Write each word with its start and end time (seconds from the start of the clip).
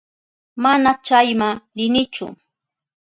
Mana 0.63 0.91
chayma 1.05 1.49
rinichu. 1.77 2.25